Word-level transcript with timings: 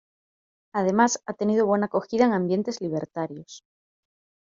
Además 0.73 1.21
ha 1.27 1.33
tenido 1.35 1.67
buena 1.67 1.85
acogida 1.85 2.25
en 2.25 2.33
ambientes 2.33 2.81
libertarios. 2.81 3.63